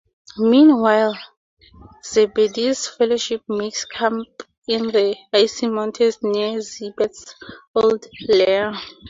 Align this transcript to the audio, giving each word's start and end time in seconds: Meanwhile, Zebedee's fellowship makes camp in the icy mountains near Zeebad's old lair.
Meanwhile, 0.39 1.15
Zebedee's 2.09 2.87
fellowship 2.87 3.43
makes 3.47 3.85
camp 3.85 4.27
in 4.67 4.87
the 4.87 5.15
icy 5.31 5.67
mountains 5.67 6.17
near 6.23 6.57
Zeebad's 6.59 7.35
old 7.75 8.03
lair. 8.27 8.73